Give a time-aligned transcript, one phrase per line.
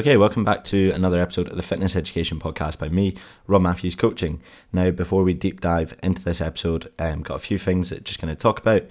[0.00, 3.14] Okay, welcome back to another episode of the Fitness Education Podcast by me,
[3.46, 4.40] Rob Matthews Coaching.
[4.72, 8.18] Now, before we deep dive into this episode, um, got a few things that just
[8.18, 8.84] going to talk about.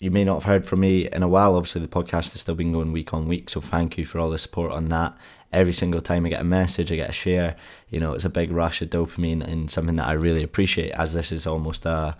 [0.00, 1.54] You may not have heard from me in a while.
[1.54, 4.30] Obviously, the podcast has still been going week on week, so thank you for all
[4.30, 5.16] the support on that.
[5.52, 7.54] Every single time I get a message, I get a share.
[7.88, 11.14] You know, it's a big rush of dopamine and something that I really appreciate, as
[11.14, 12.16] this is almost a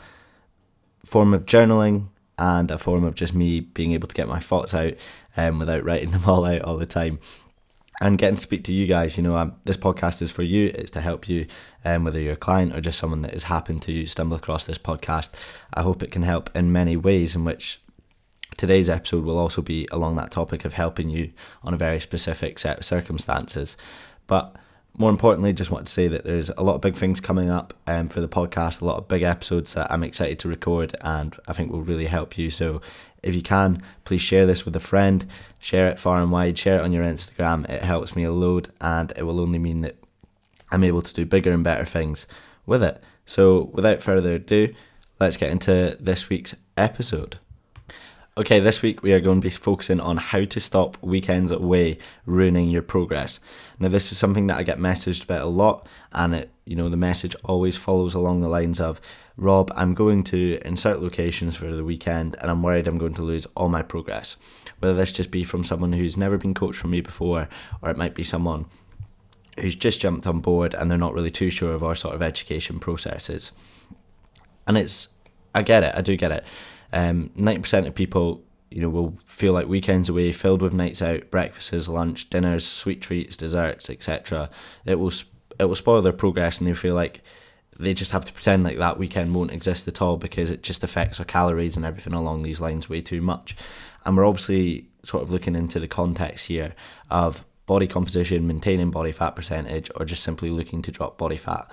[1.04, 2.06] form of journaling
[2.40, 4.94] and a form of just me being able to get my thoughts out
[5.36, 7.20] um, without writing them all out all the time.
[8.02, 10.72] And getting to speak to you guys, you know, um, this podcast is for you.
[10.74, 11.46] It's to help you,
[11.84, 14.78] um, whether you're a client or just someone that has happened to stumble across this
[14.78, 15.28] podcast.
[15.74, 17.78] I hope it can help in many ways, in which
[18.56, 21.30] today's episode will also be along that topic of helping you
[21.62, 23.76] on a very specific set of circumstances.
[24.26, 24.56] But
[24.98, 27.74] more importantly, just want to say that there's a lot of big things coming up
[27.86, 31.36] um, for the podcast, a lot of big episodes that I'm excited to record, and
[31.46, 32.50] I think will really help you.
[32.50, 32.80] So,
[33.22, 35.26] if you can, please share this with a friend,
[35.58, 37.68] share it far and wide, share it on your Instagram.
[37.68, 39.96] It helps me a load, and it will only mean that
[40.70, 42.26] I'm able to do bigger and better things
[42.66, 43.02] with it.
[43.26, 44.74] So, without further ado,
[45.18, 47.38] let's get into this week's episode.
[48.40, 51.98] Okay, this week we are going to be focusing on how to stop weekends away
[52.24, 53.38] ruining your progress.
[53.78, 56.88] Now, this is something that I get messaged about a lot, and it, you know,
[56.88, 58.98] the message always follows along the lines of,
[59.36, 63.22] Rob, I'm going to insert locations for the weekend, and I'm worried I'm going to
[63.22, 64.38] lose all my progress.
[64.78, 67.46] Whether this just be from someone who's never been coached from me before,
[67.82, 68.64] or it might be someone
[69.60, 72.22] who's just jumped on board and they're not really too sure of our sort of
[72.22, 73.52] education processes.
[74.66, 75.08] And it's,
[75.54, 76.46] I get it, I do get it
[76.92, 81.30] um, 90% of people, you know, will feel like weekends away filled with nights out,
[81.30, 84.50] breakfasts, lunch, dinners, sweet treats, desserts, etc.
[84.84, 85.12] It will
[85.58, 87.20] it will spoil their progress, and they feel like
[87.78, 90.84] they just have to pretend like that weekend won't exist at all because it just
[90.84, 93.56] affects our calories and everything along these lines way too much.
[94.04, 96.74] And we're obviously sort of looking into the context here
[97.10, 101.70] of body composition, maintaining body fat percentage, or just simply looking to drop body fat,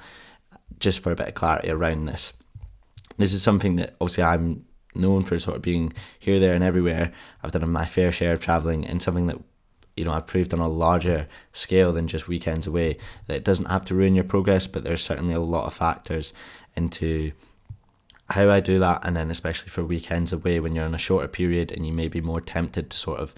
[0.79, 2.33] just for a bit of clarity around this.
[3.17, 4.65] This is something that obviously I'm
[4.97, 7.11] known for sort of being here, there, and everywhere.
[7.43, 9.39] I've done my fair share of traveling, and something that
[9.95, 12.97] you know I've proved on a larger scale than just weekends away
[13.27, 16.33] that it doesn't have to ruin your progress, but there's certainly a lot of factors
[16.75, 17.31] into
[18.29, 21.27] how I do that, and then especially for weekends away when you're in a shorter
[21.27, 23.33] period and you may be more tempted to sort of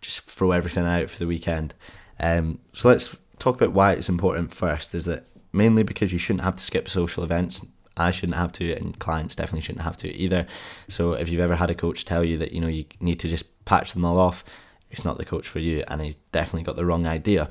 [0.00, 1.74] just throw everything out for the weekend.
[2.20, 4.94] Um, so let's talk about why it's important first.
[4.94, 7.64] Is that mainly because you shouldn't have to skip social events
[7.96, 10.46] I shouldn't have to, and clients definitely shouldn't have to either.
[10.88, 13.28] So if you've ever had a coach tell you that you know you need to
[13.28, 14.44] just patch them all off,
[14.90, 17.48] it's not the coach for you, and he's definitely got the wrong idea.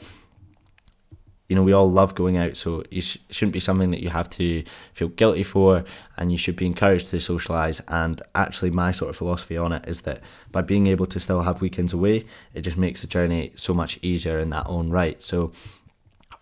[1.49, 4.09] You know, we all love going out, so it sh- shouldn't be something that you
[4.09, 4.63] have to
[4.93, 5.83] feel guilty for,
[6.15, 7.81] and you should be encouraged to socialise.
[7.89, 10.21] And actually, my sort of philosophy on it is that
[10.51, 12.23] by being able to still have weekends away,
[12.53, 15.21] it just makes the journey so much easier in that own right.
[15.21, 15.51] So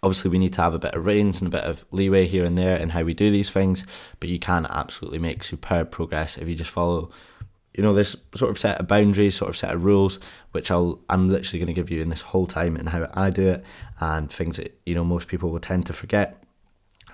[0.02, 2.46] Obviously, we need to have a bit of reins and a bit of leeway here
[2.46, 3.84] and there in how we do these things,
[4.20, 7.12] but you can absolutely make superb progress if you just follow,
[7.76, 10.20] you know, this sort of set of boundaries, sort of set of rules,
[10.52, 13.30] which I'll I'm literally going to give you in this whole time and how I
[13.30, 13.64] do it,
[14.00, 16.42] and things that you know most people will tend to forget.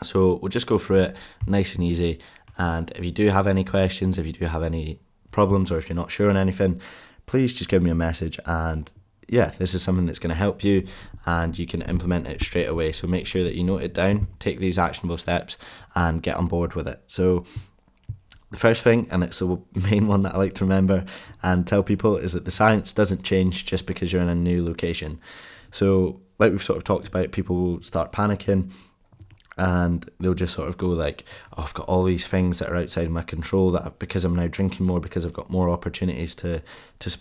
[0.03, 1.15] So we'll just go through it
[1.47, 2.19] nice and easy.
[2.57, 4.99] And if you do have any questions, if you do have any
[5.31, 6.81] problems, or if you're not sure on anything,
[7.25, 8.91] please just give me a message and
[9.27, 10.85] yeah, this is something that's going to help you
[11.25, 12.91] and you can implement it straight away.
[12.91, 15.57] So make sure that you note it down, take these actionable steps,
[15.95, 17.01] and get on board with it.
[17.07, 17.45] So,
[18.51, 21.05] the first thing, and it's the main one that I like to remember
[21.41, 24.63] and tell people, is that the science doesn't change just because you're in a new
[24.63, 25.19] location.
[25.71, 28.71] So, like we've sort of talked about, people will start panicking
[29.57, 31.25] and they'll just sort of go like,
[31.57, 34.47] oh, I've got all these things that are outside my control that because I'm now
[34.47, 36.61] drinking more, because I've got more opportunities to
[36.99, 37.17] to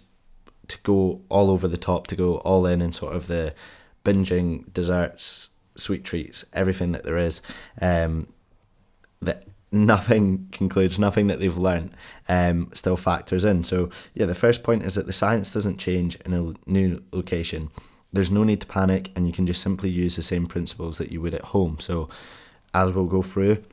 [0.69, 3.54] to go all over the top, to go all in and sort of the
[4.04, 7.41] binging desserts, sweet treats, everything that there is.
[7.80, 8.28] Um,
[9.22, 9.44] that
[9.75, 11.94] nothing concludes, nothing that they've learned
[12.28, 13.64] um, still factors in.
[13.64, 17.70] So, yeah, the first point is that the science doesn't change in a new location.
[18.12, 21.11] There's no need to panic, and you can just simply use the same principles that
[21.11, 21.78] you would at home.
[21.81, 22.08] So,
[22.72, 23.64] as we'll go through,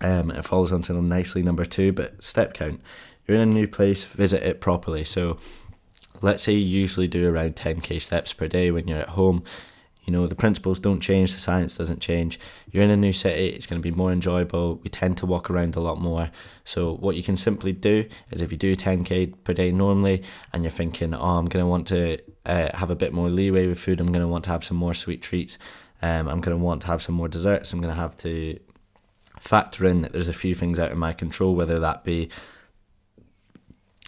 [0.00, 2.80] um, it falls onto nicely number two, but step count.
[3.26, 5.02] You're in a new place, visit it properly.
[5.02, 5.38] So,
[6.24, 9.44] let's say you usually do around 10k steps per day when you're at home.
[10.04, 12.38] You know the principles don't change the science doesn't change.
[12.70, 14.76] You're in a new city it's going to be more enjoyable.
[14.76, 16.30] We tend to walk around a lot more.
[16.64, 20.22] So what you can simply do is if you do 10k per day normally
[20.52, 23.66] and you're thinking oh i'm going to want to uh, have a bit more leeway
[23.66, 25.58] with food i'm going to want to have some more sweet treats
[26.02, 28.58] um, i'm going to want to have some more desserts i'm going to have to
[29.38, 32.28] factor in that there's a few things out of my control whether that be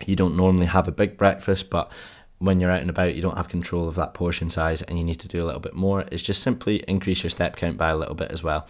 [0.05, 1.91] you don't normally have a big breakfast, but
[2.39, 5.05] when you're out and about, you don't have control of that portion size and you
[5.05, 7.89] need to do a little bit more, is just simply increase your step count by
[7.89, 8.67] a little bit as well.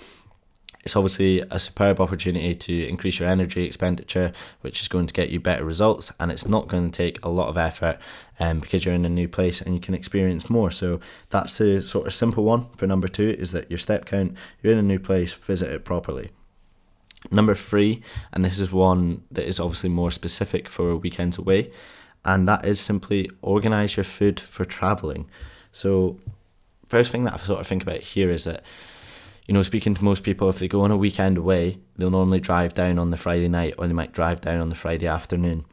[0.85, 5.31] It's obviously a superb opportunity to increase your energy expenditure, which is going to get
[5.31, 7.99] you better results, and it's not going to take a lot of effort
[8.39, 10.71] um, because you're in a new place and you can experience more.
[10.71, 11.01] So
[11.31, 14.75] that's the sort of simple one for number two is that your step count, you're
[14.75, 16.31] in a new place, visit it properly.
[17.31, 18.03] Number three,
[18.33, 21.71] and this is one that is obviously more specific for weekends away,
[22.25, 25.29] and that is simply organize your food for traveling.
[25.73, 26.19] So,
[26.89, 28.65] first thing that I sort of think about here is that
[29.47, 32.41] you know, speaking to most people, if they go on a weekend away, they'll normally
[32.41, 35.65] drive down on the Friday night or they might drive down on the Friday afternoon.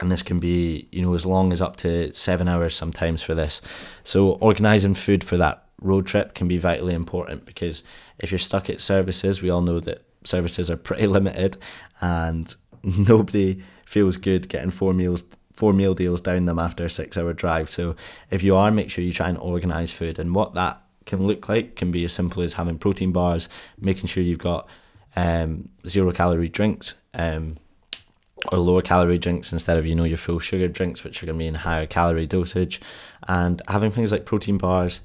[0.00, 3.34] And this can be, you know, as long as up to seven hours sometimes for
[3.34, 3.62] this.
[4.02, 7.84] So, organising food for that road trip can be vitally important because
[8.18, 11.56] if you're stuck at services, we all know that services are pretty limited
[12.00, 15.24] and nobody feels good getting four meals
[15.56, 17.70] four meal deals down them after a six hour drive.
[17.70, 17.96] So
[18.30, 20.18] if you are, make sure you try and organise food.
[20.18, 23.48] And what that can look like can be as simple as having protein bars,
[23.80, 24.68] making sure you've got
[25.16, 27.56] um, zero calorie drinks um,
[28.52, 31.38] or lower calorie drinks instead of you know your full sugar drinks, which are going
[31.38, 32.80] to be in higher calorie dosage,
[33.26, 35.00] and having things like protein bars.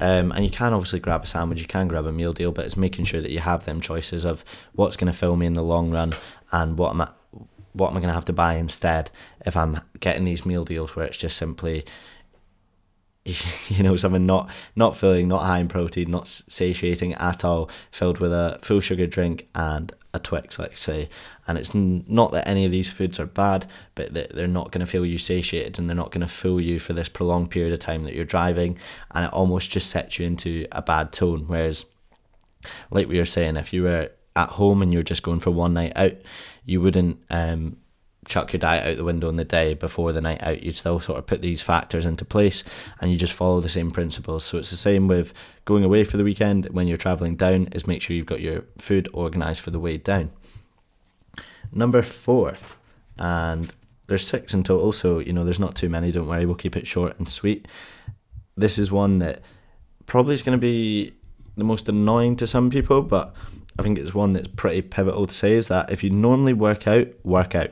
[0.00, 2.64] Um, and you can obviously grab a sandwich, you can grab a meal deal, but
[2.64, 5.54] it's making sure that you have them choices of what's going to fill me in
[5.54, 6.14] the long run
[6.52, 7.08] and what am I,
[7.72, 9.10] what am I going to have to buy instead
[9.44, 11.84] if I'm getting these meal deals where it's just simply
[13.68, 18.18] you know something not not filling, not high in protein, not satiating at all, filled
[18.18, 21.08] with a full sugar drink and a Twix, let's say.
[21.46, 24.80] And it's not that any of these foods are bad, but that they're not going
[24.80, 27.72] to feel you satiated and they're not going to fool you for this prolonged period
[27.72, 28.78] of time that you're driving,
[29.12, 31.44] and it almost just sets you into a bad tone.
[31.46, 31.84] Whereas,
[32.90, 35.74] like we were saying, if you were at home and you're just going for one
[35.74, 36.12] night out,
[36.64, 37.76] you wouldn't um,
[38.28, 40.62] chuck your diet out the window in the day before the night out.
[40.62, 42.62] You'd still sort of put these factors into place
[43.00, 44.44] and you just follow the same principles.
[44.44, 45.32] So it's the same with
[45.64, 48.64] going away for the weekend when you're traveling down, is make sure you've got your
[48.78, 50.30] food organized for the way down.
[51.72, 52.56] Number four,
[53.18, 53.72] and
[54.06, 56.76] there's six in total, so you know there's not too many, don't worry, we'll keep
[56.76, 57.68] it short and sweet.
[58.56, 59.42] This is one that
[60.06, 61.12] probably is going to be
[61.56, 63.34] the most annoying to some people, but
[63.78, 66.88] I think it's one that's pretty pivotal to say is that if you normally work
[66.88, 67.70] out, work out.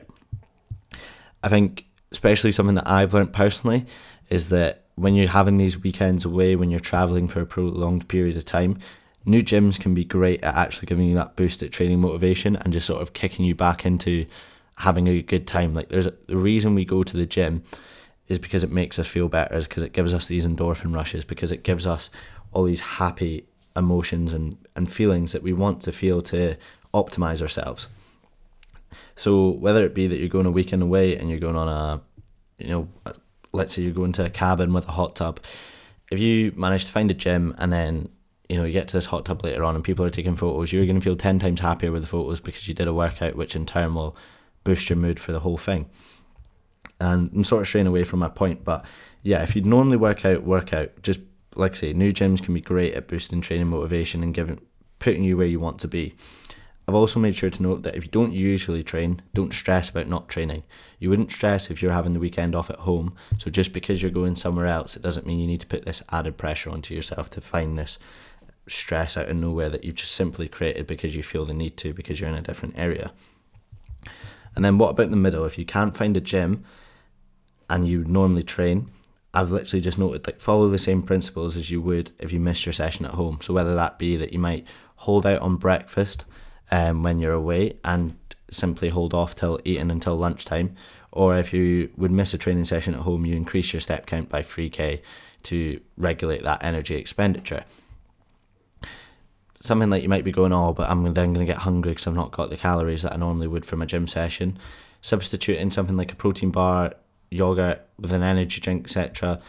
[1.47, 3.85] I think, especially something that I've learned personally,
[4.29, 8.35] is that when you're having these weekends away, when you're traveling for a prolonged period
[8.35, 8.79] of time,
[9.23, 12.73] new gyms can be great at actually giving you that boost at training motivation and
[12.73, 14.25] just sort of kicking you back into
[14.79, 15.73] having a good time.
[15.73, 17.63] Like there's a, the reason we go to the gym
[18.27, 21.23] is because it makes us feel better, is because it gives us these endorphin rushes,
[21.23, 22.09] because it gives us
[22.51, 26.57] all these happy emotions and, and feelings that we want to feel to
[26.93, 27.87] optimize ourselves.
[29.15, 32.01] So whether it be that you're going a weekend away and you're going on a,
[32.57, 32.87] you know,
[33.53, 35.39] let's say you're going to a cabin with a hot tub,
[36.11, 38.09] if you manage to find a gym and then
[38.47, 40.71] you know you get to this hot tub later on and people are taking photos,
[40.71, 43.35] you're going to feel ten times happier with the photos because you did a workout,
[43.35, 44.15] which in turn will
[44.63, 45.89] boost your mood for the whole thing.
[46.99, 48.85] And I'm sort of straying away from my point, but
[49.21, 50.89] yeah, if you normally work out, work out.
[51.03, 51.19] Just
[51.55, 54.59] like I say, new gyms can be great at boosting training motivation and giving
[54.99, 56.15] putting you where you want to be.
[56.87, 60.07] I've also made sure to note that if you don't usually train, don't stress about
[60.07, 60.63] not training.
[60.99, 63.13] You wouldn't stress if you're having the weekend off at home.
[63.39, 66.01] So just because you're going somewhere else, it doesn't mean you need to put this
[66.13, 67.97] added pressure onto yourself to find this
[68.67, 71.93] stress out of nowhere that you've just simply created because you feel the need to
[71.93, 73.11] because you're in a different area.
[74.55, 75.43] And then what about the middle?
[75.43, 76.63] If you can't find a gym
[77.69, 78.89] and you normally train,
[79.33, 82.65] I've literally just noted like follow the same principles as you would if you missed
[82.65, 83.39] your session at home.
[83.41, 86.23] So whether that be that you might hold out on breakfast
[86.71, 88.17] um, when you're away and
[88.49, 90.75] simply hold off till eating until lunchtime.
[91.11, 94.29] Or if you would miss a training session at home, you increase your step count
[94.29, 95.01] by 3k
[95.43, 97.63] to regulate that energy expenditure.
[99.59, 102.07] Something like you might be going, oh, but I'm then going to get hungry because
[102.07, 104.59] I've not got the calories that I normally would from a gym session.
[105.01, 106.93] Substituting something like a protein bar,
[107.29, 109.41] yogurt with an energy drink, etc.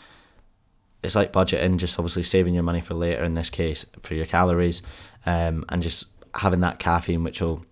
[1.02, 4.26] It's like budgeting, just obviously saving your money for later in this case for your
[4.26, 4.82] calories,
[5.26, 7.64] um, and just having that caffeine, which will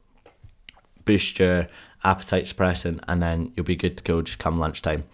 [1.04, 1.68] boost your
[2.04, 5.04] appetite suppressant, and then you'll be good to go just come lunchtime.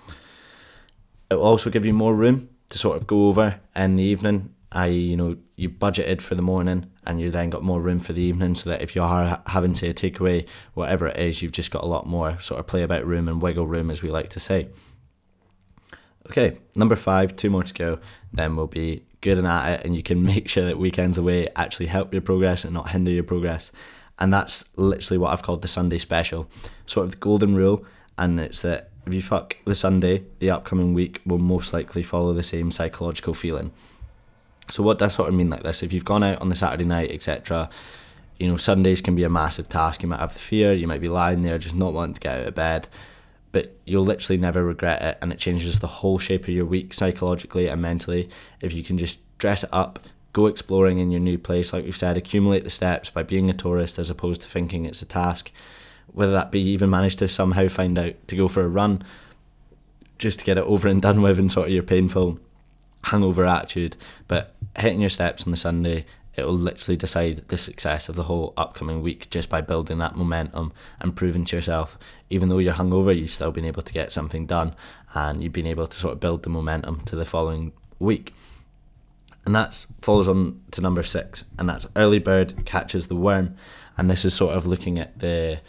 [1.30, 4.54] It will also give you more room to sort of go over in the evening.
[4.70, 8.12] I, you know, you budgeted for the morning, and you then got more room for
[8.14, 11.52] the evening, so that if you are having say a takeaway, whatever it is, you've
[11.52, 14.10] just got a lot more sort of play about room and wiggle room, as we
[14.10, 14.68] like to say.
[16.30, 17.98] Okay, number five, two more to go.
[18.32, 21.48] Then we'll be good and at it, and you can make sure that weekends away
[21.56, 23.72] actually help your progress and not hinder your progress.
[24.18, 26.48] And that's literally what I've called the Sunday special,
[26.84, 27.84] sort of the golden rule.
[28.18, 32.32] And it's that if you fuck the Sunday, the upcoming week will most likely follow
[32.32, 33.72] the same psychological feeling.
[34.70, 35.82] So what does sort of mean like this?
[35.82, 37.68] If you've gone out on the Saturday night, etc.,
[38.38, 40.02] you know, Sundays can be a massive task.
[40.02, 42.38] You might have the fear, you might be lying there just not wanting to get
[42.38, 42.88] out of bed,
[43.52, 46.92] but you'll literally never regret it and it changes the whole shape of your week
[46.92, 48.28] psychologically and mentally
[48.60, 49.98] if you can just dress it up,
[50.32, 53.52] go exploring in your new place, like we've said, accumulate the steps by being a
[53.52, 55.52] tourist as opposed to thinking it's a task.
[56.12, 59.04] Whether that be even manage to somehow find out to go for a run
[60.18, 62.38] just to get it over and done with and sort of your painful
[63.04, 63.96] hangover attitude.
[64.28, 68.24] But hitting your steps on the Sunday, it will literally decide the success of the
[68.24, 71.98] whole upcoming week just by building that momentum and proving to yourself,
[72.30, 74.74] even though you're hungover, you've still been able to get something done
[75.14, 78.34] and you've been able to sort of build the momentum to the following week.
[79.44, 83.56] And that follows on to number six, and that's early bird catches the worm.
[83.98, 85.60] And this is sort of looking at the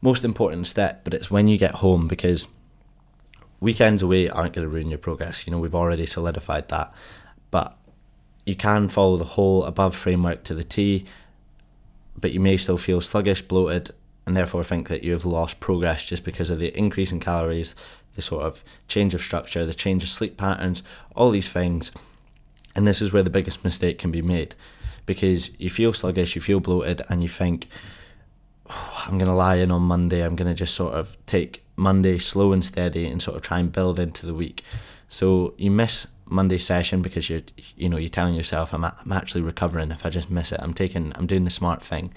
[0.00, 2.48] most important step, but it's when you get home because
[3.60, 5.46] weekends away aren't going to ruin your progress.
[5.46, 6.92] You know, we've already solidified that.
[7.50, 7.78] But
[8.44, 11.04] you can follow the whole above framework to the T,
[12.18, 13.90] but you may still feel sluggish, bloated,
[14.26, 17.74] and therefore think that you have lost progress just because of the increase in calories,
[18.14, 20.82] the sort of change of structure, the change of sleep patterns,
[21.14, 21.92] all these things.
[22.76, 24.54] And this is where the biggest mistake can be made
[25.06, 27.68] because you feel sluggish, you feel bloated, and you think,
[28.70, 31.62] oh, I'm going to lie in on Monday, I'm going to just sort of take
[31.76, 34.64] Monday slow and steady and sort of try and build into the week.
[35.08, 37.40] So you miss Monday session because you're
[37.76, 40.60] you know you're telling yourself I'm I'm actually recovering if I just miss it.
[40.62, 42.12] I'm taking I'm doing the smart thing.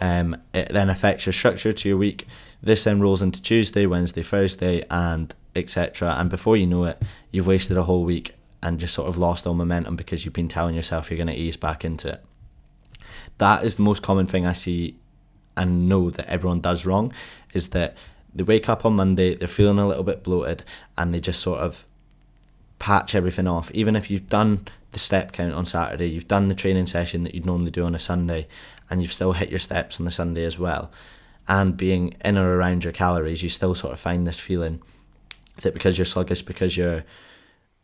[0.00, 2.26] Um, it then affects your structure to your week.
[2.62, 6.16] This then rolls into Tuesday, Wednesday, Thursday, and etc.
[6.18, 9.46] And before you know it, you've wasted a whole week and just sort of lost
[9.46, 12.24] all momentum because you've been telling yourself you're going to ease back into it.
[13.38, 14.96] That is the most common thing I see
[15.56, 17.12] and know that everyone does wrong
[17.52, 17.96] is that
[18.34, 20.64] they wake up on Monday, they're feeling a little bit bloated,
[20.96, 21.84] and they just sort of
[22.82, 23.70] patch everything off.
[23.70, 27.32] Even if you've done the step count on Saturday, you've done the training session that
[27.32, 28.48] you'd normally do on a Sunday,
[28.90, 30.90] and you've still hit your steps on the Sunday as well,
[31.46, 34.82] and being in or around your calories, you still sort of find this feeling
[35.60, 37.04] that because you're sluggish, because you're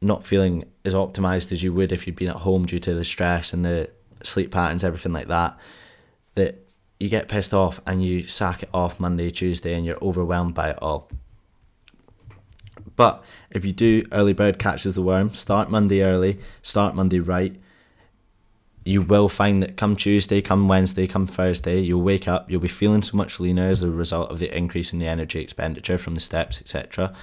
[0.00, 3.04] not feeling as optimized as you would if you'd been at home due to the
[3.04, 3.88] stress and the
[4.24, 5.56] sleep patterns, everything like that,
[6.34, 6.66] that
[6.98, 10.70] you get pissed off and you sack it off Monday, Tuesday, and you're overwhelmed by
[10.70, 11.08] it all.
[12.98, 17.54] But if you do early bird catches the worm, start Monday early, start Monday right,
[18.84, 22.66] you will find that come Tuesday, come Wednesday, come Thursday, you'll wake up, you'll be
[22.66, 26.16] feeling so much leaner as a result of the increase in the energy expenditure from
[26.16, 27.14] the steps, etc.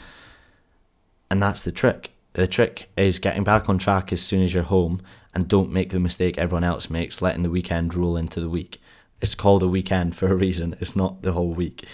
[1.29, 2.11] And that's the trick.
[2.33, 5.01] The trick is getting back on track as soon as you're home
[5.33, 8.79] and don't make the mistake everyone else makes, letting the weekend roll into the week.
[9.19, 10.75] It's called a weekend for a reason.
[10.79, 11.85] It's not the whole week.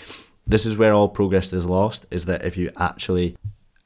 [0.45, 2.05] This is where all progress is lost.
[2.11, 3.35] Is that if you actually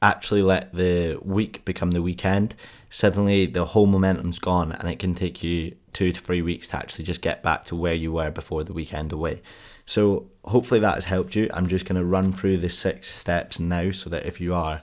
[0.06, 2.54] actually let the week become the weekend,
[2.90, 6.76] suddenly the whole momentum's gone, and it can take you two to three weeks to
[6.76, 9.42] actually just get back to where you were before the weekend away.
[9.84, 11.50] So hopefully that has helped you.
[11.52, 14.82] I'm just going to run through the six steps now, so that if you are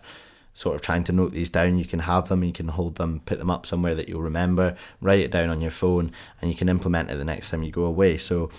[0.53, 3.21] sort of trying to note these down, you can have them, you can hold them,
[3.25, 6.11] put them up somewhere that you'll remember, write it down on your phone,
[6.41, 8.17] and you can implement it the next time you go away.
[8.17, 8.49] So,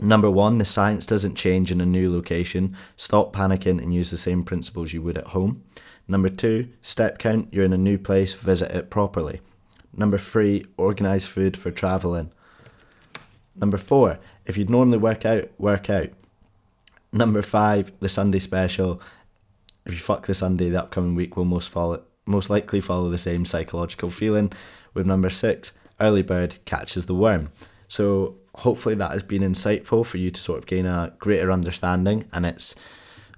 [0.00, 2.74] number one, the science doesn't change in a new location.
[2.96, 5.62] Stop panicking and use the same principles you would at home.
[6.10, 9.40] Number two, step count, you're in a new place, visit it properly.
[9.96, 12.32] Number three, organise food for travelling.
[13.54, 16.08] Number four, if you'd normally work out, work out.
[17.12, 19.00] Number five, the Sunday special
[19.86, 23.18] if you fuck the Sunday, the upcoming week will most follow most likely follow the
[23.18, 24.52] same psychological feeling.
[24.94, 27.50] With number six, early bird catches the worm.
[27.86, 32.26] So hopefully that has been insightful for you to sort of gain a greater understanding,
[32.32, 32.74] and it's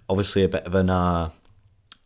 [0.09, 1.31] obviously a bit of an uh,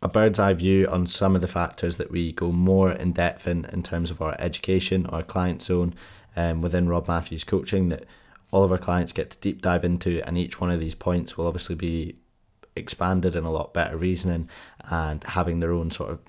[0.01, 3.47] a bird's eye view on some of the factors that we go more in depth
[3.47, 5.95] in in terms of our education, our client zone,
[6.35, 8.03] um, within Rob Matthews coaching that
[8.51, 11.37] all of our clients get to deep dive into, and each one of these points
[11.37, 12.15] will obviously be
[12.75, 14.47] expanded in a lot better reasoning
[14.91, 16.19] and having their own sort of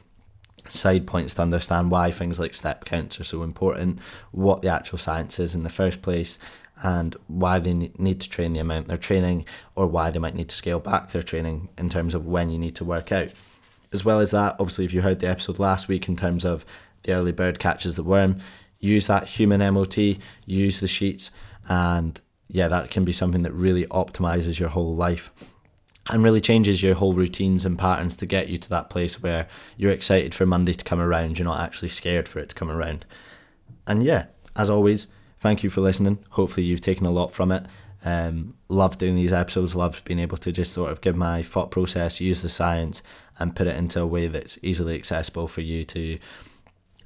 [0.67, 3.99] side points to understand why things like step counts are so important,
[4.33, 6.39] what the actual science is in the first place,
[6.83, 9.45] and why they need to train the amount they're training,
[9.75, 12.59] or why they might need to scale back their training in terms of when you
[12.59, 13.33] need to work out.
[13.93, 16.65] As well as that, obviously, if you heard the episode last week in terms of
[17.05, 18.39] the early bird catches the worm,
[18.79, 19.99] use that human MOT,
[20.47, 21.31] use the sheets,
[21.69, 25.31] and yeah, that can be something that really optimizes your whole life
[26.11, 29.47] and really changes your whole routines and patterns to get you to that place where
[29.77, 31.39] you're excited for Monday to come around.
[31.39, 33.05] You're not actually scared for it to come around.
[33.87, 34.27] And yeah,
[34.57, 35.09] as always,
[35.41, 36.19] thank you for listening.
[36.31, 37.67] Hopefully, you've taken a lot from it.
[38.05, 41.71] Um, love doing these episodes, love being able to just sort of give my thought
[41.71, 43.03] process, use the science,
[43.39, 46.19] and put it into a way that's easily accessible for you to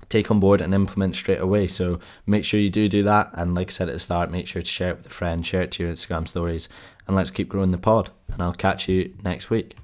[0.09, 1.67] take on board and implement straight away.
[1.67, 3.31] So make sure you do do that.
[3.33, 5.47] And like I said at the start, make sure to share it with a friend,
[5.47, 6.69] share it to your Instagram stories,
[7.07, 8.11] and let's keep growing the pod.
[8.33, 9.77] And I'll catch you next week.